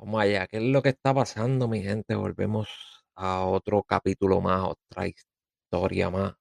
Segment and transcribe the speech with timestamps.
[0.00, 2.14] Vamos allá, ¿qué es lo que está pasando, mi gente?
[2.14, 2.68] Volvemos
[3.16, 6.34] a otro capítulo más, otra historia más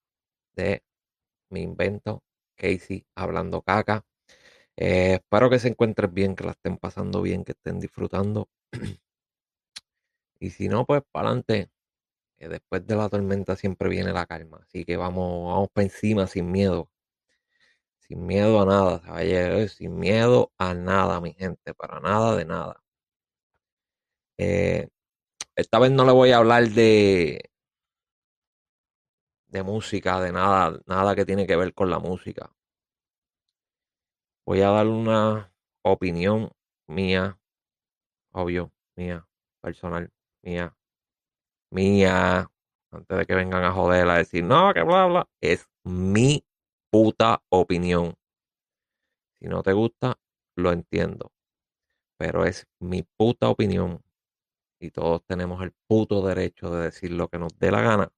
[0.54, 0.84] de
[1.50, 2.24] mi invento,
[2.56, 4.06] Casey hablando caca.
[4.78, 8.50] Eh, espero que se encuentren bien, que la estén pasando bien, que estén disfrutando.
[10.40, 11.70] y si no, pues para adelante.
[12.38, 14.60] después de la tormenta siempre viene la calma.
[14.64, 16.90] Así que vamos, vamos para encima sin miedo.
[18.00, 22.84] Sin miedo a nada, sin miedo a nada, mi gente, para nada de nada.
[24.42, 24.88] Eh,
[25.56, 27.52] esta vez no le voy a hablar de,
[29.48, 32.50] de música, de nada, nada que tiene que ver con la música.
[34.46, 35.54] Voy a dar una
[35.84, 36.52] opinión
[36.88, 37.38] mía,
[38.32, 39.28] obvio, mía,
[39.62, 40.10] personal,
[40.42, 40.74] mía,
[41.70, 42.50] mía,
[42.92, 46.46] antes de que vengan a joder a decir, no, que bla, bla, es mi
[46.90, 48.16] puta opinión.
[49.42, 50.18] Si no te gusta,
[50.56, 51.34] lo entiendo,
[52.18, 54.02] pero es mi puta opinión
[54.80, 58.12] y todos tenemos el puto derecho de decir lo que nos dé la gana.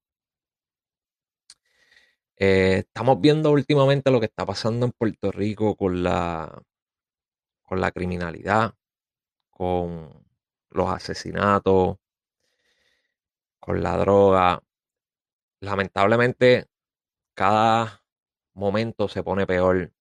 [2.37, 6.63] Eh, estamos viendo últimamente lo que está pasando en Puerto Rico con la,
[7.63, 8.73] con la criminalidad,
[9.51, 10.25] con
[10.69, 11.97] los asesinatos,
[13.59, 14.63] con la droga.
[15.61, 16.67] Lamentablemente,
[17.35, 18.03] cada
[18.53, 19.93] momento se pone peor.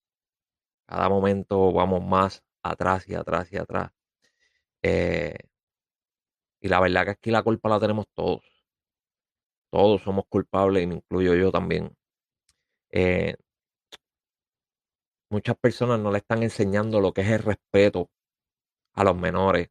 [0.87, 3.93] Cada momento vamos más atrás y atrás y atrás.
[4.83, 5.37] Eh,
[6.61, 8.43] y la verdad que aquí la culpa la tenemos todos.
[9.71, 11.97] Todos somos culpables y me incluyo yo también.
[12.91, 13.37] Eh,
[15.31, 18.11] muchas personas no le están enseñando lo que es el respeto
[18.95, 19.71] a los menores.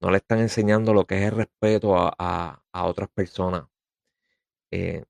[0.00, 3.64] No le están enseñando lo que es el respeto a, otras personas.
[4.70, 5.04] Eh,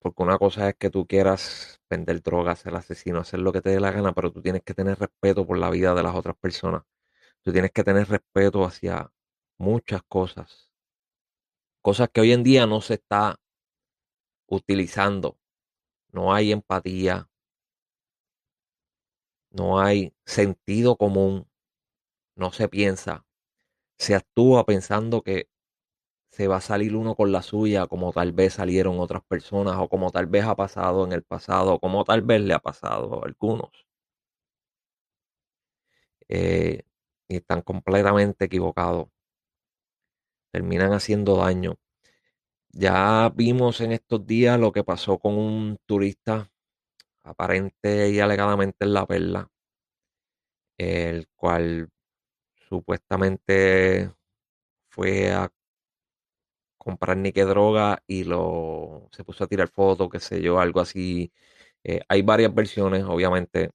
[0.00, 3.70] porque una cosa es que tú quieras vender drogas, ser asesino, hacer lo que te
[3.70, 6.36] dé la gana, pero tú tienes que tener respeto por la vida de las otras
[6.36, 6.82] personas.
[7.42, 9.12] Tú tienes que tener respeto hacia,
[9.60, 10.72] muchas cosas.
[11.82, 13.38] Cosas que hoy en día no se está
[14.46, 15.38] utilizando.
[16.12, 17.28] No hay empatía.
[19.50, 21.46] No hay sentido común.
[22.36, 23.26] No se piensa.
[23.98, 25.48] Se actúa pensando que
[26.30, 29.88] se va a salir uno con la suya como tal vez salieron otras personas o
[29.88, 33.26] como tal vez ha pasado en el pasado como tal vez le ha pasado a
[33.26, 33.70] algunos.
[36.28, 36.82] Eh,
[37.28, 39.08] y están completamente equivocados
[40.52, 41.76] terminan haciendo daño.
[42.72, 46.50] Ya vimos en estos días lo que pasó con un turista
[47.24, 49.48] aparente y alegadamente en La Perla,
[50.78, 51.88] el cual
[52.68, 54.12] supuestamente
[54.90, 55.50] fue a
[56.78, 60.80] comprar ni qué droga y lo se puso a tirar fotos, qué sé yo, algo
[60.80, 61.32] así.
[61.84, 63.70] Eh, hay varias versiones, obviamente.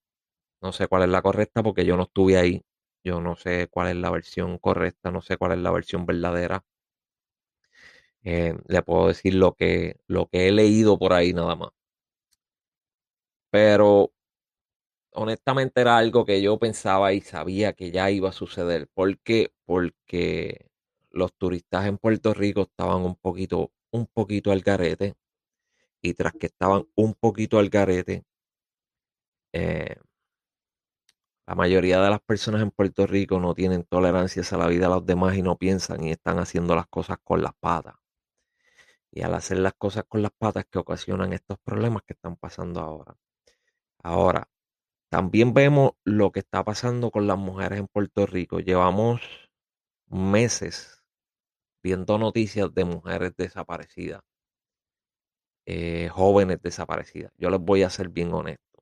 [0.62, 2.64] No sé cuál es la correcta porque yo no estuve ahí.
[3.06, 6.66] Yo no sé cuál es la versión correcta, no sé cuál es la versión verdadera.
[8.24, 11.70] Eh, le puedo decir lo que, lo que he leído por ahí nada más.
[13.50, 14.12] Pero
[15.14, 18.88] honestamente era algo que yo pensaba y sabía que ya iba a suceder.
[18.94, 19.52] ¿Por qué?
[19.66, 20.68] Porque
[21.12, 25.16] los turistas en Puerto Rico estaban un poquito, un poquito al garete.
[26.02, 28.26] Y tras que estaban un poquito al garete,
[29.54, 29.96] eh,
[31.48, 34.96] la mayoría de las personas en Puerto Rico no tienen tolerancia a la vida de
[34.96, 37.96] los demás y no piensan y están haciendo las cosas con las patas.
[39.12, 42.82] Y al hacer las cosas con las patas que ocasionan estos problemas que están pasando
[42.82, 43.16] ahora.
[44.04, 44.50] Ahora,
[45.10, 48.60] también vemos lo que está pasando con las mujeres en Puerto Rico.
[48.60, 49.22] Llevamos
[50.08, 51.04] meses
[51.84, 54.22] viendo noticias de mujeres desaparecidas,
[55.66, 57.32] eh, jóvenes desaparecidas.
[57.38, 58.75] Yo les voy a ser bien honesto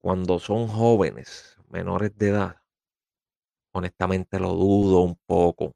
[0.00, 2.56] cuando son jóvenes, menores de edad,
[3.72, 5.74] honestamente lo dudo un poco,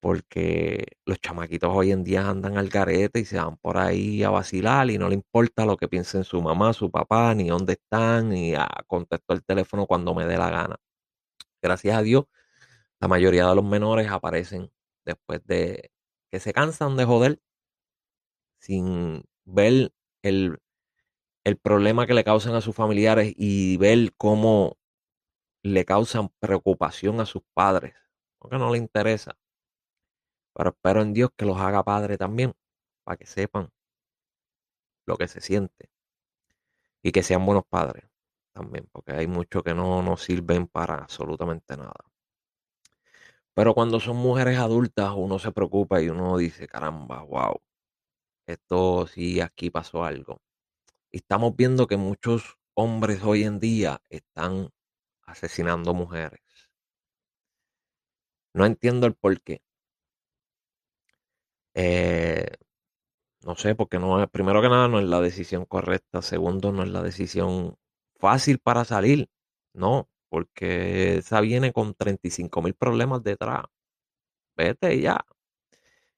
[0.00, 4.30] porque los chamaquitos hoy en día andan al garete y se van por ahí a
[4.30, 8.30] vacilar y no le importa lo que piensen su mamá, su papá, ni dónde están,
[8.30, 10.76] ni a contesto el teléfono cuando me dé la gana.
[11.62, 12.26] Gracias a Dios,
[13.00, 14.70] la mayoría de los menores aparecen
[15.04, 15.90] después de
[16.30, 17.40] que se cansan de joder
[18.60, 19.92] sin ver
[20.22, 20.58] el
[21.44, 24.76] el problema que le causan a sus familiares y ver cómo
[25.62, 27.94] le causan preocupación a sus padres,
[28.38, 29.38] porque no le interesa.
[30.54, 32.54] Pero espero en Dios que los haga padre también,
[33.04, 33.70] para que sepan
[35.06, 35.90] lo que se siente
[37.02, 38.04] y que sean buenos padres
[38.52, 41.94] también, porque hay muchos que no nos sirven para absolutamente nada.
[43.54, 47.60] Pero cuando son mujeres adultas, uno se preocupa y uno dice, caramba, wow,
[48.46, 50.40] esto sí, aquí pasó algo
[51.12, 54.70] estamos viendo que muchos hombres hoy en día están
[55.22, 56.40] asesinando mujeres.
[58.54, 59.62] No entiendo el por qué.
[61.74, 62.46] Eh,
[63.44, 66.82] no sé, porque no es, primero que nada no es la decisión correcta, segundo no
[66.82, 67.76] es la decisión
[68.18, 69.28] fácil para salir,
[69.74, 73.64] no, porque esa viene con 35 mil problemas detrás.
[74.56, 75.24] Vete ya.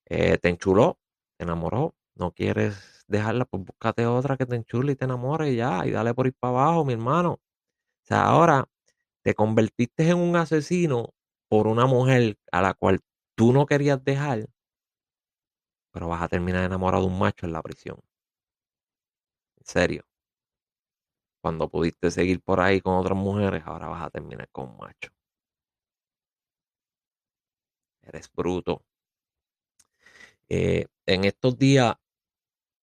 [0.06, 0.98] Eh, te enchuló,
[1.36, 5.56] te enamoró, no quieres dejarla, pues búscate otra que te enchule y te enamore y
[5.56, 7.32] ya, y dale por ir para abajo, mi hermano.
[7.34, 7.40] O
[8.06, 8.66] sea, ahora
[9.22, 11.10] te convertiste en un asesino
[11.48, 13.00] por una mujer a la cual
[13.36, 14.46] tú no querías dejar,
[15.92, 18.00] pero vas a terminar enamorado de un macho en la prisión.
[19.58, 20.02] En serio.
[21.42, 25.10] Cuando pudiste seguir por ahí con otras mujeres, ahora vas a terminar con un macho.
[28.02, 28.84] Eres bruto.
[30.48, 31.94] Eh, en estos días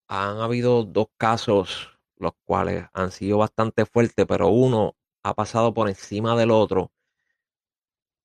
[0.08, 5.90] han habido dos casos, los cuales han sido bastante fuertes, pero uno ha pasado por
[5.90, 6.92] encima del otro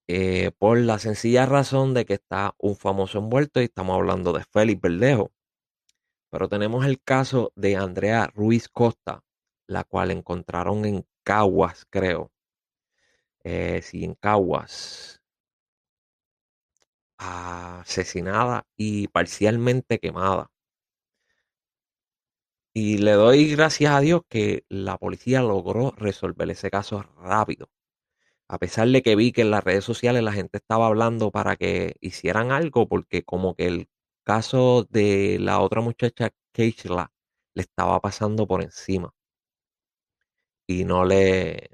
[0.08, 4.44] eh, por la sencilla razón de que está un famoso envuelto y estamos hablando de
[4.44, 5.32] Félix Verdejo.
[6.30, 9.24] Pero tenemos el caso de Andrea Ruiz Costa,
[9.66, 12.32] la cual encontraron en Caguas, creo.
[13.44, 15.22] Eh, sí, en Caguas.
[17.16, 20.50] Asesinada y parcialmente quemada.
[22.74, 27.68] Y le doy gracias a Dios que la policía logró resolver ese caso rápido.
[28.48, 31.56] A pesar de que vi que en las redes sociales la gente estaba hablando para
[31.56, 33.88] que hicieran algo, porque como que el
[34.24, 37.12] caso de la otra muchacha, Keishla,
[37.54, 39.14] le estaba pasando por encima.
[40.66, 41.70] Y no le,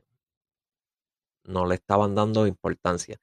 [1.45, 3.19] no le estaban dando importancia.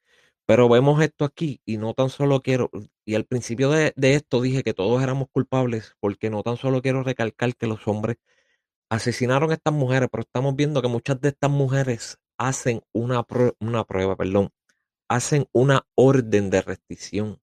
[0.47, 2.69] Pero vemos esto aquí y no tan solo quiero,
[3.06, 7.03] y al principio de, esto dije que todos éramos culpables, porque no tan solo quiero
[7.03, 8.18] recalcar que los hombres
[8.89, 13.25] asesinaron a estas mujeres, pero estamos viendo que muchas de estas mujeres hacen una,
[13.59, 14.51] una prueba, perdón,
[15.09, 17.39] hacen una orden de restricción,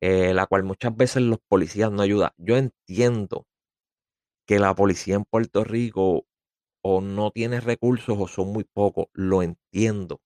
[0.00, 2.30] eh, la cual muchas veces los policías no ayudan.
[2.38, 3.46] Yo entiendo
[4.46, 6.26] que la policía en Puerto Rico
[6.82, 10.20] o no tiene recursos o son muy pocos, lo entiendo.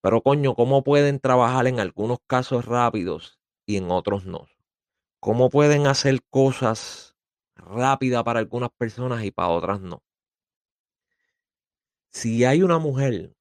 [0.00, 4.46] Pero coño, ¿cómo pueden trabajar en algunos casos rápidos y en otros no?
[5.20, 7.16] ¿Cómo pueden hacer cosas
[7.56, 10.02] rápidas para algunas personas y para otras no?
[12.10, 13.34] Si hay una mujer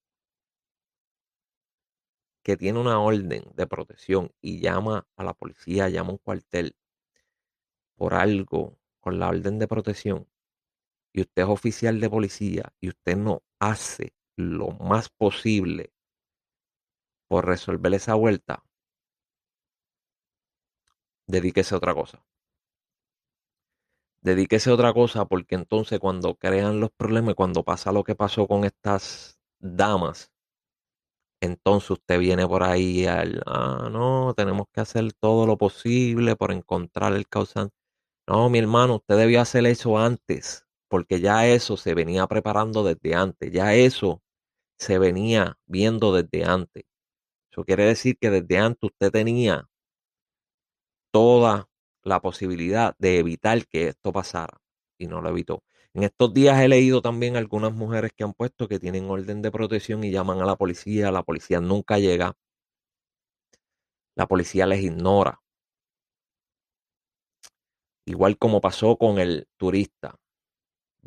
[2.44, 6.75] que tiene una orden de protección y llama a la policía, llama a un cuartel
[7.95, 10.27] por algo con la orden de protección,
[11.13, 15.94] y usted es oficial de policía y usted no hace lo más posible
[17.28, 18.64] por resolver esa vuelta,
[21.28, 22.18] dedíquese a otra cosa.
[24.22, 28.48] Dedíquese a otra cosa porque entonces cuando crean los problemas, cuando pasa lo que pasó
[28.48, 30.32] con estas damas,
[31.42, 36.52] entonces usted viene por ahí al, ah, no, tenemos que hacer todo lo posible por
[36.52, 37.76] encontrar el causante.
[38.28, 43.16] No, mi hermano, usted debió hacer eso antes, porque ya eso se venía preparando desde
[43.16, 44.22] antes, ya eso
[44.80, 46.86] se venía viendo desde antes.
[47.57, 49.68] Eso quiere decir que desde antes usted tenía
[51.12, 51.68] toda
[52.04, 54.62] la posibilidad de evitar que esto pasara
[55.00, 55.63] y no lo evitó.
[55.95, 59.50] En estos días he leído también algunas mujeres que han puesto que tienen orden de
[59.50, 62.36] protección y llaman a la policía, la policía nunca llega,
[64.16, 65.42] la policía les ignora.
[68.06, 70.19] Igual como pasó con el turista.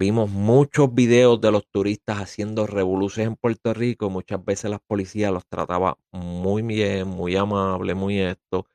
[0.01, 4.09] Vimos muchos videos de los turistas haciendo revoluciones en Puerto Rico.
[4.09, 8.67] Muchas veces las policías los trataba muy bien, muy amable, muy esto,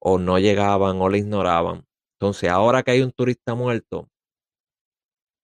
[0.00, 1.86] o no llegaban o le ignoraban.
[2.14, 4.08] Entonces, ahora que hay un turista muerto,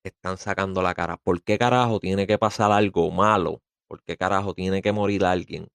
[0.02, 1.18] están sacando la cara.
[1.18, 3.62] ¿Por qué carajo tiene que pasar algo malo?
[3.86, 5.68] ¿Por qué carajo tiene que morir alguien?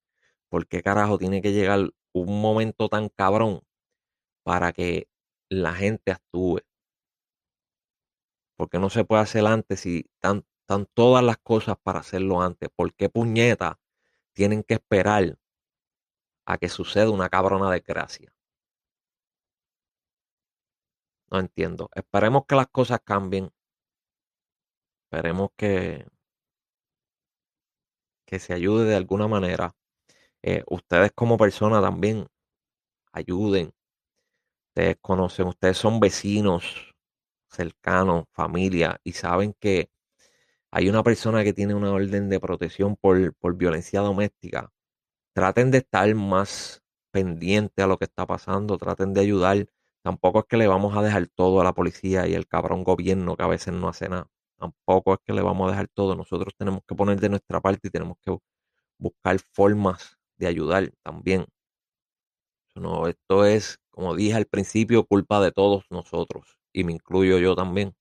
[0.50, 3.62] ¿Por qué carajo tiene que llegar un momento tan cabrón
[4.44, 5.08] para que
[5.50, 6.62] la gente actúe?
[8.64, 10.46] Porque no se puede hacer antes si están,
[10.94, 12.70] todas las cosas para hacerlo antes?
[12.74, 13.78] ¿Por qué puñeta
[14.32, 15.38] tienen que esperar
[16.46, 18.34] a que suceda una cabrona desgracia?
[21.30, 21.90] No entiendo.
[21.94, 23.52] Esperemos que las cosas cambien.
[25.12, 26.08] Esperemos que,
[28.26, 29.76] que se ayude de alguna manera.
[30.42, 32.28] Eh, ustedes como persona también
[33.12, 33.74] ayuden.
[34.70, 36.93] Ustedes conocen, ustedes son vecinos
[37.56, 39.90] cercanos, familia, y saben que
[40.72, 44.72] hay una persona que tiene una orden de protección por, por violencia doméstica,
[45.34, 49.68] traten de estar más pendiente a lo que está pasando, traten de ayudar.
[50.04, 53.38] Tampoco es que le vamos a dejar todo a la policía y el cabrón gobierno
[53.38, 54.30] que a veces no hace nada.
[54.58, 56.16] Tampoco es que le vamos a dejar todo.
[56.16, 58.38] Nosotros tenemos que poner de nuestra parte y tenemos que
[59.00, 61.46] buscar formas de ayudar también.
[62.76, 67.56] No, esto es, como dije al principio, culpa de todos nosotros, y me incluyo yo
[67.56, 67.96] también.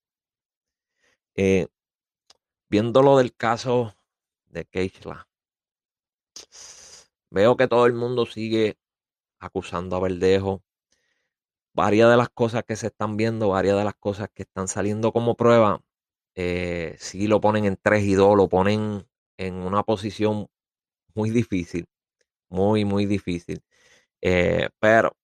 [1.36, 1.68] Eh,
[2.68, 3.94] viendo lo del caso
[4.46, 5.28] de Keishla,
[7.30, 8.78] veo que todo el mundo sigue
[9.38, 10.62] acusando a Verdejo.
[11.74, 15.12] Varias de las cosas que se están viendo, varias de las cosas que están saliendo
[15.12, 15.82] como prueba,
[16.34, 19.06] eh, sí lo ponen en 3 y 2, lo ponen
[19.38, 20.48] en una posición
[21.14, 21.86] muy difícil,
[22.50, 23.62] muy, muy difícil.
[24.22, 25.16] Eh, pero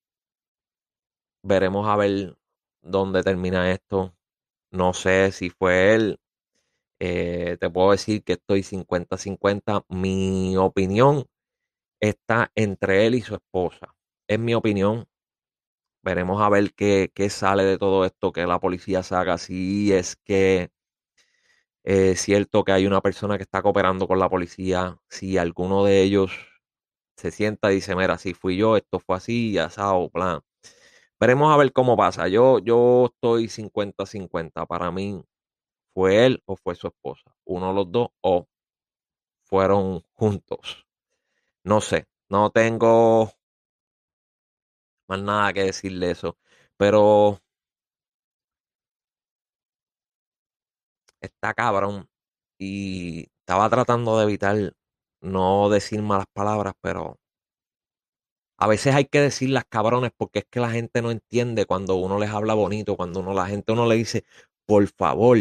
[1.43, 2.38] veremos a ver
[2.81, 4.15] dónde termina esto.
[4.71, 6.19] No sé si fue él.
[6.99, 9.85] Eh, te puedo decir que estoy 50-50.
[9.89, 11.25] Mi opinión
[12.01, 13.95] está entre él y su esposa.
[14.27, 15.07] Es mi opinión.
[16.03, 19.37] Veremos a ver qué, qué sale de todo esto, que la policía saca.
[19.37, 20.71] Si es que
[21.83, 24.97] es cierto que hay una persona que está cooperando con la policía.
[25.09, 26.31] Si alguno de ellos
[27.17, 30.41] se sienta y dice, mira, si fui yo, esto fue así, sabes, plan.
[31.19, 32.27] Veremos a ver cómo pasa.
[32.27, 34.65] Yo, yo estoy 50-50.
[34.65, 35.21] Para mí,
[35.93, 37.35] ¿fue él o fue su esposa?
[37.45, 38.47] Uno de los dos o
[39.43, 40.87] fueron juntos.
[41.63, 43.31] No sé, no tengo
[45.09, 46.37] más nada que decirle eso.
[46.77, 47.39] Pero
[51.21, 52.07] está cabrón.
[52.59, 54.73] Y estaba tratando de evitar
[55.21, 57.17] no decir malas palabras, pero
[58.59, 61.95] a veces hay que decir las cabrones porque es que la gente no entiende cuando
[61.95, 64.25] uno les habla bonito, cuando uno la gente uno le dice,
[64.65, 65.37] por favor,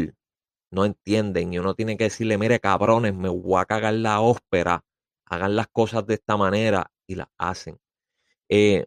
[0.71, 4.85] no entienden y uno tiene que decirle, mire cabrones, me voy a cagar la ópera,
[5.27, 7.79] hagan las cosas de esta manera y las hacen.
[8.49, 8.87] Eh,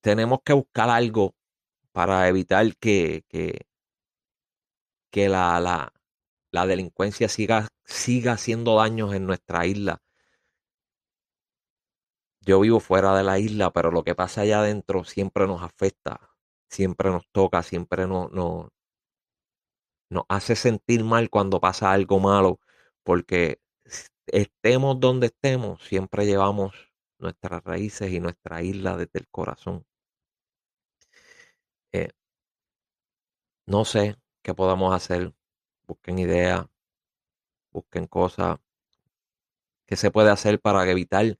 [0.00, 1.34] tenemos que buscar algo
[1.92, 3.62] para evitar que, que,
[5.10, 5.92] que la, la,
[6.50, 10.00] la delincuencia siga, siga haciendo daños en nuestra isla.
[12.44, 16.30] Yo vivo fuera de la isla, pero lo que pasa allá adentro siempre nos afecta,
[16.68, 18.68] siempre nos toca, siempre nos, nos,
[20.28, 22.58] hace sentir mal cuando pasa algo malo,
[23.04, 23.60] porque
[24.26, 26.74] estemos donde estemos, siempre llevamos
[27.18, 29.86] nuestras raíces y nuestra isla desde el corazón.
[31.92, 32.10] Eh,
[33.66, 35.32] no sé qué podamos hacer.
[35.86, 36.66] Busquen ideas,
[37.70, 38.58] busquen cosas.
[39.86, 41.38] ¿Qué se puede hacer para evitar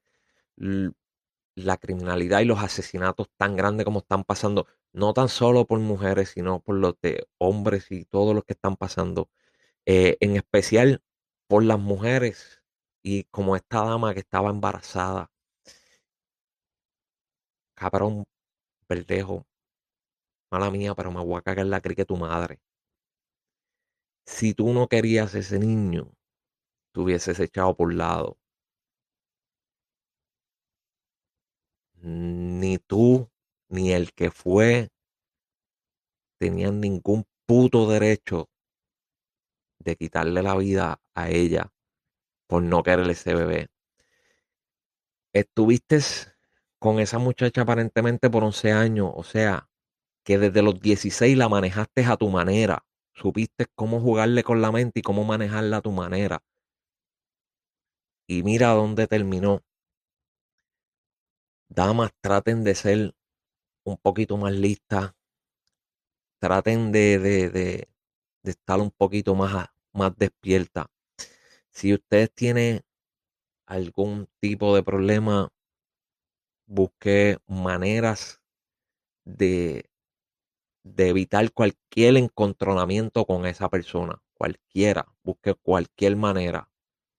[0.57, 4.67] la criminalidad y los asesinatos tan grandes como están pasando?
[4.93, 8.77] No tan solo por mujeres, sino por los de hombres y todos los que están
[8.77, 9.31] pasando.
[9.87, 11.03] Eh, en especial
[11.49, 12.63] por las mujeres
[13.03, 15.31] y como esta dama que estaba embarazada.
[17.75, 18.25] Cabrón,
[18.89, 19.47] verdejo.
[20.53, 22.61] Mala mía, pero me voy a cagar la crique tu madre.
[24.27, 26.11] Si tú no querías ese niño,
[26.93, 28.39] te hubieses echado por lado.
[32.03, 33.31] Ni tú,
[33.69, 34.89] ni el que fue,
[36.39, 38.49] tenían ningún puto derecho
[39.79, 41.73] de quitarle la vida a ella
[42.49, 43.69] por no querer ese bebé.
[45.33, 46.01] Estuviste
[46.81, 49.69] con esa muchacha aparentemente por 11 años, o sea,
[50.25, 55.01] que desde los 16 la manejaste a tu manera, supiste cómo jugarle con la mente
[55.01, 56.43] y cómo manejarla a tu manera.
[58.27, 59.63] Y mira dónde terminó.
[61.75, 63.15] Damas, traten de ser
[63.85, 65.15] un poquito más listas.
[66.39, 67.89] Traten de, de, de,
[68.43, 70.91] estar un poquito más, más despierta.
[71.71, 72.83] Si ustedes tienen
[73.67, 75.49] algún tipo de problema,
[76.67, 78.43] busque maneras
[79.25, 79.91] de,
[80.83, 86.69] de evitar cualquier encontronamiento con esa persona, cualquiera, busque cualquier manera,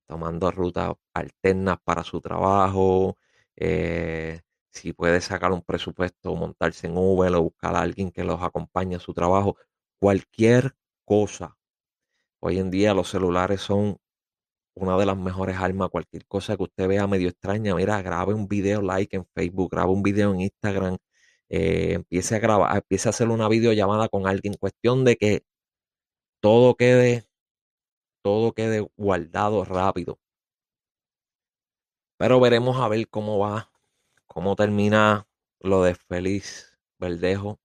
[0.06, 3.18] tomando rutas alternas para su trabajo,
[3.56, 4.42] eh,
[4.72, 8.96] si puede sacar un presupuesto, montarse en Uber o buscar a alguien que los acompañe
[8.96, 9.58] a su trabajo,
[10.00, 11.58] cualquier cosa.
[12.42, 13.98] Hoy en día los celulares son
[14.76, 15.90] una de las mejores armas.
[15.90, 19.92] Cualquier cosa que usted vea medio extraña, mira, grabe un video like en Facebook, grabe
[19.92, 20.98] un video en Instagram,
[21.50, 24.56] eh, empiece a grabar, empiece a hacer una videollamada con alguien.
[24.56, 25.44] Cuestión de que
[26.42, 27.26] todo quede,
[28.24, 30.20] todo quede guardado rápido.
[32.24, 33.70] Pero veremos a ver cómo va,
[34.28, 35.28] cómo termina
[35.60, 37.60] lo de Feliz Verdejo.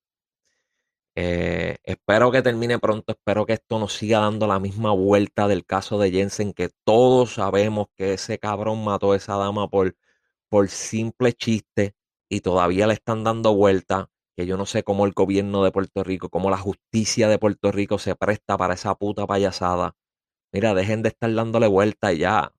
[1.14, 5.64] Eh, espero que termine pronto, espero que esto nos siga dando la misma vuelta del
[5.64, 9.94] caso de Jensen, que todos sabemos que ese cabrón mató a esa dama por,
[10.48, 11.94] por simple chiste
[12.28, 16.02] y todavía le están dando vuelta, que yo no sé cómo el gobierno de Puerto
[16.02, 19.94] Rico, cómo la justicia de Puerto Rico se presta para esa puta payasada.
[20.50, 22.52] Mira, dejen de estar dándole vuelta ya.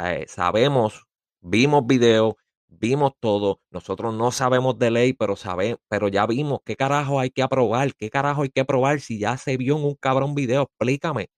[0.00, 1.06] Eh, sabemos,
[1.40, 2.34] vimos videos,
[2.68, 7.30] vimos todo, nosotros no sabemos de ley, pero sabemos, pero ya vimos qué carajo hay
[7.30, 10.62] que aprobar, qué carajo hay que aprobar si ya se vio en un cabrón video,
[10.62, 11.28] explícame.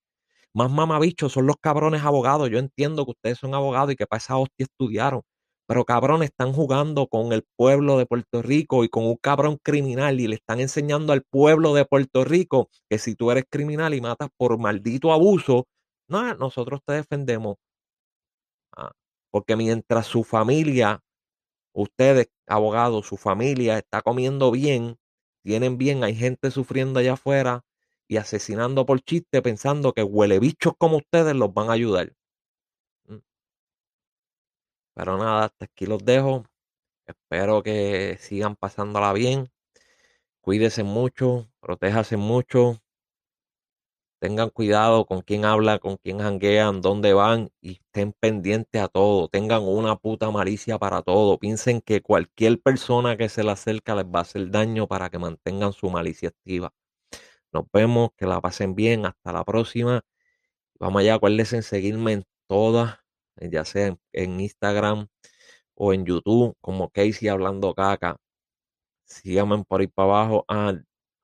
[0.55, 2.51] Más mamabichos son los cabrones abogados.
[2.51, 5.23] Yo entiendo que ustedes son abogados y que para esa hostia estudiaron.
[5.67, 10.21] Pero cabrones están jugando con el pueblo de Puerto Rico y con un cabrón criminal
[10.21, 14.01] y le están enseñando al pueblo de Puerto Rico que si tú eres criminal y
[14.01, 15.67] matas por maldito abuso,
[16.09, 17.57] no, nosotros te defendemos.
[19.31, 21.03] Porque mientras su familia,
[21.73, 24.99] ustedes, abogados, su familia está comiendo bien,
[25.43, 27.65] tienen bien, hay gente sufriendo allá afuera
[28.09, 32.13] y asesinando por chiste pensando que huele bichos como ustedes los van a ayudar.
[33.07, 33.19] Mm.
[34.95, 36.45] Pero nada, hasta aquí los dejo.
[37.07, 39.51] Espero que sigan pasándola bien.
[40.41, 42.81] Cuídense mucho, protéjase mucho.
[44.21, 49.29] Tengan cuidado con quién habla, con quién janguean, dónde van y estén pendientes a todo.
[49.29, 51.39] Tengan una puta malicia para todo.
[51.39, 55.19] Piensen que cualquier persona que se le acerca les va a hacer daño para que
[55.19, 56.73] mantengan su malicia activa.
[57.53, 59.07] Nos vemos, que la pasen bien.
[59.07, 60.03] Hasta la próxima.
[60.81, 62.99] Vamos allá, acuérdense en seguirme en todas,
[63.37, 65.09] ya sea en, Instagram
[65.75, 68.17] o en YouTube, como Casey Hablando Caca.
[69.05, 70.45] Síganme por ahí para abajo.
[70.49, 70.75] Ah,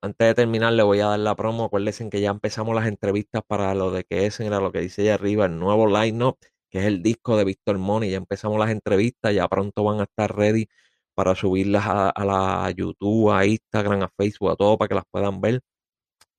[0.02, 1.64] antes de terminar, le voy a dar la promo.
[1.64, 5.02] Acuérdense que ya empezamos las entrevistas para lo de que es, era lo que dice
[5.02, 6.38] allá arriba, el nuevo line-up,
[6.70, 8.10] que es el disco de Víctor Money.
[8.10, 10.68] Ya empezamos las entrevistas, ya pronto van a estar ready
[11.14, 15.40] para subirlas a, la YouTube, a Instagram, a Facebook, a todo para que las puedan
[15.40, 15.62] ver.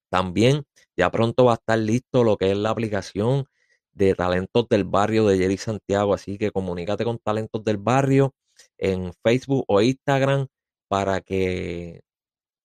[0.09, 0.63] También
[0.97, 3.45] ya pronto va a estar listo lo que es la aplicación
[3.93, 6.13] de Talentos del Barrio de Jerry Santiago.
[6.13, 8.35] Así que comunícate con Talentos del Barrio
[8.77, 10.47] en Facebook o Instagram
[10.87, 12.01] para que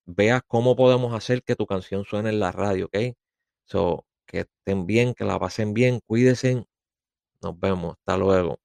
[0.06, 3.16] veas cómo podemos hacer que tu canción suene en la radio, ¿ok?
[3.66, 6.66] So, que estén bien, que la pasen bien, cuídense.
[7.44, 7.96] Nos vemos.
[8.00, 8.61] Hasta luego.